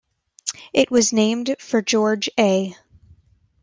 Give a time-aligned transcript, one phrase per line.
[0.73, 2.75] It was named for George A.